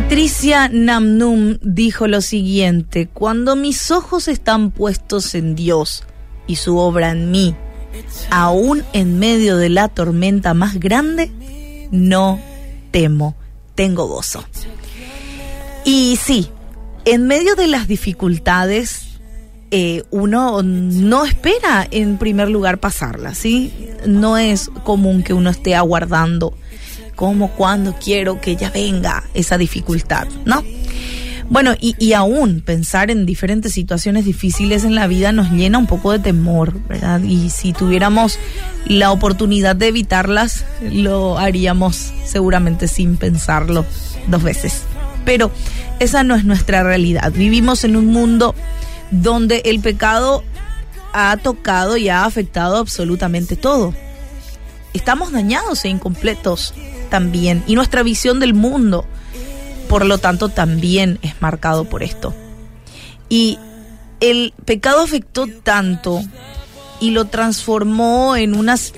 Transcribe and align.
Patricia 0.00 0.68
Namnum 0.68 1.58
dijo 1.60 2.06
lo 2.06 2.20
siguiente, 2.20 3.08
cuando 3.12 3.56
mis 3.56 3.90
ojos 3.90 4.28
están 4.28 4.70
puestos 4.70 5.34
en 5.34 5.56
Dios 5.56 6.04
y 6.46 6.54
su 6.54 6.78
obra 6.78 7.10
en 7.10 7.32
mí, 7.32 7.56
aún 8.30 8.84
en 8.92 9.18
medio 9.18 9.56
de 9.56 9.70
la 9.70 9.88
tormenta 9.88 10.54
más 10.54 10.78
grande, 10.78 11.32
no 11.90 12.38
temo, 12.92 13.34
tengo 13.74 14.06
gozo. 14.06 14.44
Y 15.84 16.16
sí, 16.22 16.48
en 17.04 17.26
medio 17.26 17.56
de 17.56 17.66
las 17.66 17.88
dificultades, 17.88 19.18
eh, 19.72 20.04
uno 20.10 20.62
no 20.62 21.24
espera 21.24 21.88
en 21.90 22.18
primer 22.18 22.50
lugar 22.50 22.78
pasarlas, 22.78 23.36
¿sí? 23.36 23.90
No 24.06 24.38
es 24.38 24.70
común 24.84 25.24
que 25.24 25.32
uno 25.32 25.50
esté 25.50 25.74
aguardando 25.74 26.54
como 27.18 27.50
cuando 27.50 27.96
quiero 27.96 28.40
que 28.40 28.54
ya 28.54 28.70
venga 28.70 29.24
esa 29.34 29.58
dificultad, 29.58 30.28
¿no? 30.44 30.62
Bueno, 31.50 31.74
y, 31.80 31.96
y, 31.98 32.12
aún 32.12 32.60
pensar 32.60 33.10
en 33.10 33.26
diferentes 33.26 33.72
situaciones 33.72 34.24
difíciles 34.24 34.84
en 34.84 34.94
la 34.94 35.08
vida 35.08 35.32
nos 35.32 35.50
llena 35.50 35.78
un 35.78 35.88
poco 35.88 36.12
de 36.12 36.20
temor, 36.20 36.78
¿verdad? 36.86 37.20
Y 37.22 37.50
si 37.50 37.72
tuviéramos 37.72 38.38
la 38.86 39.10
oportunidad 39.10 39.74
de 39.74 39.88
evitarlas, 39.88 40.64
lo 40.92 41.38
haríamos 41.38 42.12
seguramente 42.24 42.86
sin 42.86 43.16
pensarlo 43.16 43.84
dos 44.28 44.44
veces. 44.44 44.82
Pero 45.24 45.50
esa 45.98 46.22
no 46.22 46.36
es 46.36 46.44
nuestra 46.44 46.84
realidad. 46.84 47.32
Vivimos 47.32 47.82
en 47.82 47.96
un 47.96 48.06
mundo 48.06 48.54
donde 49.10 49.62
el 49.64 49.80
pecado 49.80 50.44
ha 51.12 51.36
tocado 51.38 51.96
y 51.96 52.10
ha 52.10 52.26
afectado 52.26 52.76
absolutamente 52.76 53.56
todo. 53.56 53.92
Estamos 54.94 55.32
dañados 55.32 55.84
e 55.84 55.88
incompletos 55.88 56.74
también. 57.08 57.62
Y 57.66 57.74
nuestra 57.74 58.02
visión 58.02 58.40
del 58.40 58.54
mundo, 58.54 59.04
por 59.88 60.04
lo 60.06 60.18
tanto, 60.18 60.48
también 60.48 61.18
es 61.22 61.40
marcado 61.40 61.84
por 61.84 62.02
esto. 62.02 62.34
Y 63.28 63.58
el 64.20 64.52
pecado 64.64 65.02
afectó 65.02 65.46
tanto 65.46 66.22
y 67.00 67.10
lo 67.10 67.26
transformó 67.26 68.36
en 68.36 68.54
unas 68.54 68.92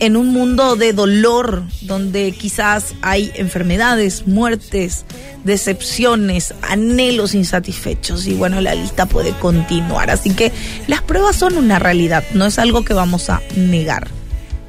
en 0.00 0.16
un 0.16 0.28
mundo 0.28 0.74
de 0.74 0.92
dolor 0.92 1.62
donde 1.82 2.32
quizás 2.32 2.94
hay 3.00 3.30
enfermedades, 3.36 4.26
muertes, 4.26 5.04
decepciones, 5.44 6.54
anhelos 6.62 7.34
insatisfechos 7.34 8.26
y 8.26 8.34
bueno, 8.34 8.60
la 8.60 8.74
lista 8.74 9.06
puede 9.06 9.30
continuar. 9.38 10.10
Así 10.10 10.30
que 10.30 10.52
las 10.88 11.02
pruebas 11.02 11.36
son 11.36 11.56
una 11.56 11.78
realidad, 11.78 12.24
no 12.34 12.44
es 12.46 12.58
algo 12.58 12.84
que 12.84 12.94
vamos 12.94 13.30
a 13.30 13.40
negar. 13.56 14.08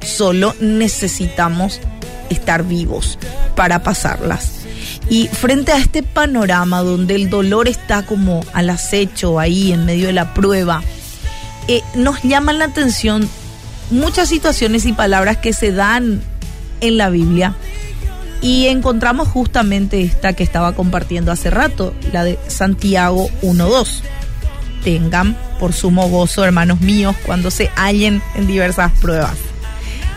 Solo 0.00 0.54
necesitamos 0.60 1.80
estar 2.30 2.64
vivos 2.64 3.18
para 3.54 3.82
pasarlas. 3.82 4.52
Y 5.08 5.28
frente 5.28 5.72
a 5.72 5.78
este 5.78 6.02
panorama 6.02 6.82
donde 6.82 7.14
el 7.14 7.30
dolor 7.30 7.68
está 7.68 8.04
como 8.04 8.44
al 8.52 8.70
acecho 8.70 9.38
ahí 9.38 9.72
en 9.72 9.84
medio 9.84 10.08
de 10.08 10.12
la 10.12 10.34
prueba, 10.34 10.82
eh, 11.68 11.82
nos 11.94 12.22
llaman 12.22 12.58
la 12.58 12.66
atención 12.66 13.28
muchas 13.90 14.28
situaciones 14.28 14.84
y 14.84 14.92
palabras 14.92 15.36
que 15.38 15.52
se 15.52 15.72
dan 15.72 16.20
en 16.80 16.96
la 16.96 17.08
Biblia. 17.08 17.54
Y 18.42 18.66
encontramos 18.66 19.28
justamente 19.28 20.02
esta 20.02 20.34
que 20.34 20.42
estaba 20.42 20.74
compartiendo 20.74 21.32
hace 21.32 21.50
rato, 21.50 21.94
la 22.12 22.24
de 22.24 22.38
Santiago 22.48 23.28
1.2. 23.42 24.02
Tengan 24.84 25.36
por 25.58 25.72
sumo 25.72 26.08
gozo, 26.08 26.44
hermanos 26.44 26.80
míos, 26.80 27.16
cuando 27.24 27.50
se 27.50 27.70
hallen 27.76 28.22
en 28.34 28.46
diversas 28.46 28.92
pruebas 29.00 29.36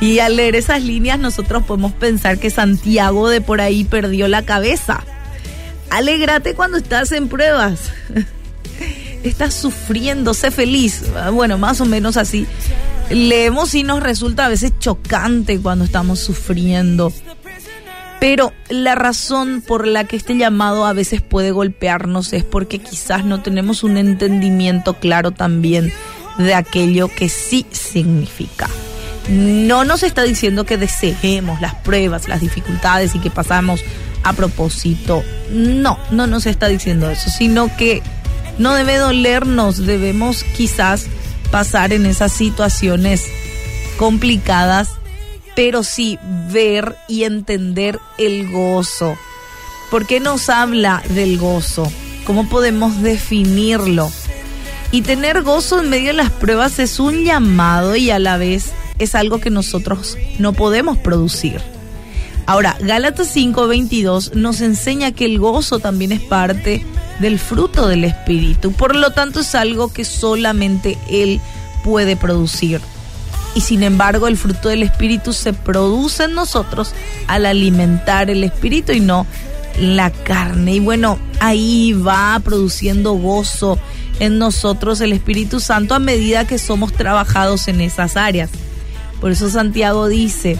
y 0.01 0.19
al 0.19 0.37
leer 0.37 0.55
esas 0.55 0.83
líneas 0.83 1.19
nosotros 1.19 1.63
podemos 1.65 1.91
pensar 1.91 2.39
que 2.39 2.49
Santiago 2.49 3.29
de 3.29 3.41
por 3.41 3.59
ahí 3.61 3.83
perdió 3.83 4.27
la 4.27 4.43
cabeza. 4.43 5.03
Alégrate 5.89 6.53
cuando 6.53 6.77
estás 6.77 7.11
en 7.11 7.27
pruebas. 7.27 7.91
Estás 9.23 9.53
sufriendo, 9.53 10.33
sé 10.33 10.49
feliz. 10.49 11.03
Bueno, 11.33 11.57
más 11.57 11.81
o 11.81 11.85
menos 11.85 12.15
así. 12.15 12.47
Leemos 13.09 13.75
y 13.75 13.83
nos 13.83 14.01
resulta 14.01 14.45
a 14.45 14.49
veces 14.49 14.71
chocante 14.79 15.59
cuando 15.59 15.83
estamos 15.83 16.19
sufriendo. 16.19 17.11
Pero 18.21 18.53
la 18.69 18.95
razón 18.95 19.61
por 19.65 19.87
la 19.87 20.05
que 20.05 20.15
este 20.15 20.37
llamado 20.37 20.85
a 20.85 20.93
veces 20.93 21.21
puede 21.21 21.51
golpearnos 21.51 22.31
es 22.31 22.45
porque 22.45 22.79
quizás 22.79 23.25
no 23.25 23.41
tenemos 23.41 23.83
un 23.83 23.97
entendimiento 23.97 24.93
claro 24.93 25.31
también 25.31 25.91
de 26.37 26.53
aquello 26.53 27.09
que 27.09 27.27
sí 27.27 27.65
significa 27.71 28.69
no 29.29 29.85
nos 29.85 30.03
está 30.03 30.23
diciendo 30.23 30.65
que 30.65 30.77
deseemos 30.77 31.61
las 31.61 31.75
pruebas, 31.75 32.27
las 32.27 32.41
dificultades 32.41 33.13
y 33.15 33.19
que 33.19 33.29
pasamos 33.29 33.81
a 34.23 34.33
propósito. 34.33 35.23
No, 35.51 35.99
no 36.11 36.27
nos 36.27 36.45
está 36.45 36.67
diciendo 36.67 37.09
eso, 37.09 37.29
sino 37.29 37.75
que 37.77 38.01
no 38.57 38.73
debe 38.73 38.97
dolernos, 38.97 39.85
debemos 39.85 40.43
quizás 40.43 41.05
pasar 41.51 41.93
en 41.93 42.05
esas 42.05 42.31
situaciones 42.31 43.25
complicadas, 43.97 44.89
pero 45.55 45.83
sí 45.83 46.17
ver 46.51 46.95
y 47.07 47.23
entender 47.23 47.99
el 48.17 48.51
gozo. 48.51 49.15
¿Por 49.91 50.07
qué 50.07 50.19
nos 50.19 50.49
habla 50.49 51.03
del 51.09 51.37
gozo? 51.37 51.91
¿Cómo 52.25 52.49
podemos 52.49 53.01
definirlo? 53.01 54.11
Y 54.91 55.03
tener 55.03 55.43
gozo 55.43 55.81
en 55.81 55.89
medio 55.89 56.07
de 56.07 56.13
las 56.13 56.31
pruebas 56.31 56.79
es 56.79 56.99
un 56.99 57.23
llamado 57.23 57.95
y 57.95 58.09
a 58.09 58.19
la 58.19 58.37
vez 58.37 58.71
es 58.99 59.15
algo 59.15 59.39
que 59.39 59.49
nosotros 59.49 60.17
no 60.37 60.53
podemos 60.53 60.97
producir. 60.97 61.61
Ahora, 62.45 62.77
Gálatas 62.81 63.35
5:22 63.35 64.33
nos 64.33 64.61
enseña 64.61 65.11
que 65.11 65.25
el 65.25 65.39
gozo 65.39 65.79
también 65.79 66.11
es 66.11 66.19
parte 66.19 66.83
del 67.19 67.37
fruto 67.37 67.87
del 67.87 68.03
Espíritu. 68.03 68.71
Por 68.71 68.95
lo 68.95 69.11
tanto, 69.11 69.41
es 69.41 69.53
algo 69.55 69.93
que 69.93 70.03
solamente 70.03 70.97
Él 71.09 71.39
puede 71.83 72.15
producir. 72.15 72.81
Y 73.55 73.61
sin 73.61 73.83
embargo, 73.83 74.27
el 74.27 74.37
fruto 74.37 74.69
del 74.69 74.83
Espíritu 74.83 75.33
se 75.33 75.53
produce 75.53 76.23
en 76.23 76.33
nosotros 76.33 76.93
al 77.27 77.45
alimentar 77.45 78.29
el 78.29 78.43
Espíritu 78.43 78.93
y 78.93 78.99
no 78.99 79.25
la 79.79 80.11
carne. 80.11 80.75
Y 80.75 80.79
bueno, 80.79 81.19
ahí 81.39 81.93
va 81.93 82.39
produciendo 82.43 83.13
gozo 83.13 83.77
en 84.19 84.37
nosotros 84.37 85.01
el 85.01 85.13
Espíritu 85.13 85.59
Santo 85.59 85.95
a 85.95 85.99
medida 85.99 86.47
que 86.47 86.57
somos 86.57 86.93
trabajados 86.93 87.67
en 87.67 87.81
esas 87.81 88.17
áreas. 88.17 88.49
Por 89.21 89.31
eso 89.31 89.49
Santiago 89.49 90.07
dice, 90.07 90.57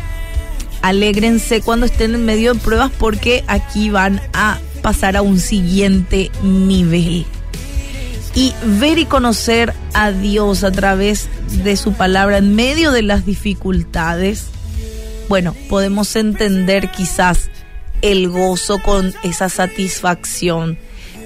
alégrense 0.82 1.62
cuando 1.62 1.86
estén 1.86 2.16
en 2.16 2.26
medio 2.26 2.54
de 2.54 2.60
pruebas 2.60 2.92
porque 2.98 3.44
aquí 3.48 3.90
van 3.90 4.22
a 4.34 4.60
pasar 4.82 5.18
a 5.18 5.22
un 5.22 5.40
siguiente 5.40 6.32
nivel. 6.44 7.26
Y 8.36 8.54
ver 8.64 8.98
y 9.00 9.06
conocer 9.06 9.74
a 9.94 10.12
Dios 10.12 10.64
a 10.64 10.72
través 10.72 11.30
de 11.64 11.76
su 11.76 11.94
palabra 11.94 12.38
en 12.38 12.56
medio 12.56 12.92
de 12.92 13.02
las 13.02 13.26
dificultades, 13.26 14.46
bueno, 15.28 15.56
podemos 15.68 16.16
entender 16.16 16.92
quizás 16.92 17.50
el 18.02 18.30
gozo 18.30 18.80
con 18.82 19.14
esa 19.24 19.50
satisfacción 19.50 20.78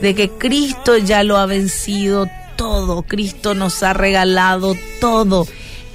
de 0.02 0.16
que 0.16 0.30
Cristo 0.30 0.98
ya 0.98 1.24
lo 1.24 1.38
ha 1.38 1.46
vencido 1.46 2.28
todo, 2.56 3.04
Cristo 3.04 3.54
nos 3.54 3.84
ha 3.84 3.94
regalado 3.94 4.76
todo 5.00 5.48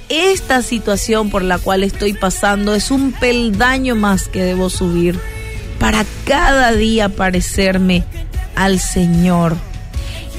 esta 0.09 0.61
situación 0.61 1.29
por 1.29 1.43
la 1.43 1.59
cual 1.59 1.83
estoy 1.83 2.13
pasando 2.13 2.75
es 2.75 2.91
un 2.91 3.11
peldaño 3.11 3.95
más 3.95 4.27
que 4.27 4.43
debo 4.43 4.69
subir 4.69 5.19
para 5.79 6.05
cada 6.25 6.73
día 6.73 7.09
parecerme 7.09 8.03
al 8.55 8.79
Señor. 8.79 9.55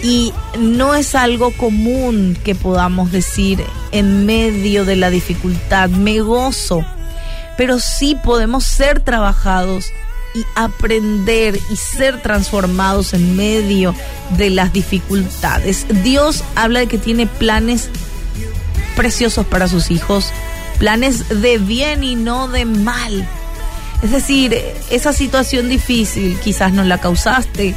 Y 0.02 0.32
no 0.58 0.94
es 0.94 1.14
algo 1.14 1.52
común 1.52 2.36
que 2.42 2.54
podamos 2.54 3.12
decir 3.12 3.62
en 3.92 4.26
medio 4.26 4.84
de 4.84 4.96
la 4.96 5.10
dificultad, 5.10 5.90
me 5.90 6.20
gozo, 6.20 6.84
pero 7.56 7.78
sí 7.78 8.16
podemos 8.22 8.64
ser 8.64 9.00
trabajados 9.00 9.86
y 10.34 10.44
aprender 10.54 11.58
y 11.70 11.76
ser 11.76 12.22
transformados 12.22 13.12
en 13.14 13.36
medio 13.36 13.94
de 14.36 14.50
las 14.50 14.72
dificultades. 14.72 15.86
Dios 16.02 16.44
habla 16.54 16.80
de 16.80 16.86
que 16.86 16.98
tiene 16.98 17.26
planes 17.26 17.90
preciosos 19.00 19.46
para 19.46 19.66
sus 19.66 19.90
hijos, 19.90 20.26
planes 20.78 21.40
de 21.40 21.56
bien 21.56 22.04
y 22.04 22.16
no 22.16 22.48
de 22.48 22.66
mal. 22.66 23.26
Es 24.02 24.10
decir, 24.10 24.54
esa 24.90 25.14
situación 25.14 25.70
difícil 25.70 26.38
quizás 26.44 26.74
no 26.74 26.84
la 26.84 26.98
causaste, 26.98 27.74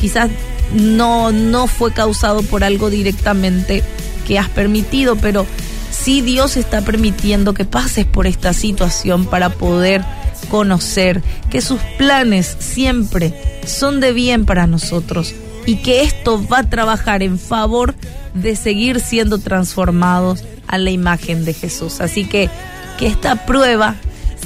quizás 0.00 0.30
no, 0.72 1.32
no 1.32 1.66
fue 1.66 1.92
causado 1.92 2.42
por 2.42 2.64
algo 2.64 2.88
directamente 2.88 3.82
que 4.26 4.38
has 4.38 4.48
permitido, 4.48 5.16
pero 5.16 5.44
sí 5.90 6.22
Dios 6.22 6.56
está 6.56 6.80
permitiendo 6.80 7.52
que 7.52 7.66
pases 7.66 8.06
por 8.06 8.26
esta 8.26 8.54
situación 8.54 9.26
para 9.26 9.50
poder 9.50 10.02
conocer 10.48 11.22
que 11.50 11.60
sus 11.60 11.80
planes 11.98 12.56
siempre 12.58 13.34
son 13.66 14.00
de 14.00 14.14
bien 14.14 14.46
para 14.46 14.66
nosotros 14.66 15.34
y 15.66 15.76
que 15.76 16.04
esto 16.04 16.42
va 16.48 16.60
a 16.60 16.70
trabajar 16.70 17.22
en 17.22 17.38
favor 17.38 17.94
de 18.32 18.56
seguir 18.56 19.00
siendo 19.00 19.36
transformados 19.36 20.42
a 20.66 20.78
la 20.78 20.90
imagen 20.90 21.44
de 21.44 21.54
Jesús. 21.54 22.00
Así 22.00 22.24
que 22.24 22.50
que 22.98 23.06
esta 23.06 23.46
prueba 23.46 23.96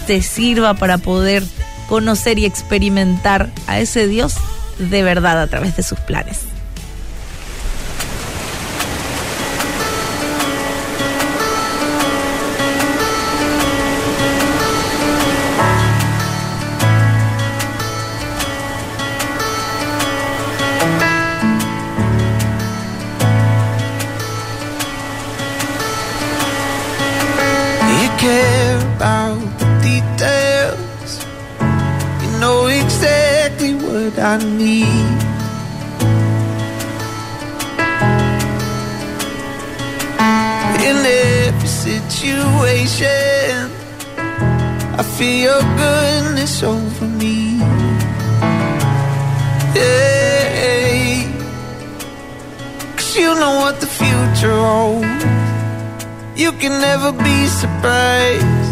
te 0.06 0.23
sirva 0.23 0.75
para 0.75 0.99
poder 0.99 1.44
conocer 1.88 2.38
y 2.38 2.44
experimentar 2.44 3.50
a 3.67 3.79
ese 3.79 4.06
Dios 4.06 4.35
de 4.79 5.03
verdad 5.03 5.41
a 5.41 5.47
través 5.47 5.76
de 5.76 5.82
sus 5.82 5.99
planes. 6.00 6.47
I 34.20 34.37
need. 34.37 34.87
In 40.88 40.97
every 41.06 41.69
situation, 41.69 43.70
I 44.99 45.03
feel 45.17 45.44
your 45.44 45.62
goodness 45.79 46.62
over 46.62 47.06
me. 47.06 47.59
Yeah. 49.75 51.23
Cause 52.97 53.17
you 53.17 53.35
know 53.35 53.61
what 53.61 53.81
the 53.81 53.87
future 53.87 54.53
holds. 54.53 55.47
You 56.38 56.52
can 56.52 56.81
never 56.81 57.11
be 57.11 57.46
surprised. 57.49 58.69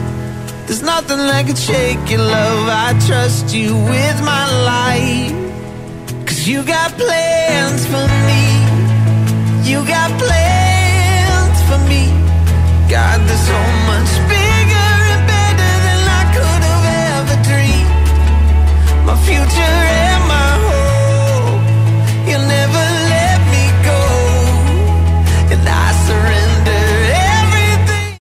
There's 0.66 0.82
nothing 0.82 1.18
like 1.18 1.48
a 1.48 1.56
shake 1.56 2.08
your 2.08 2.20
love. 2.20 2.68
I 2.68 2.96
trust 3.08 3.52
you 3.52 3.74
with 3.74 4.18
my 4.22 4.46
life. 4.72 6.26
Cause 6.26 6.46
you 6.46 6.62
got 6.62 6.92
plans 6.92 7.25